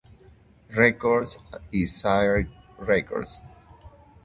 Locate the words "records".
0.75-1.39, 2.79-3.43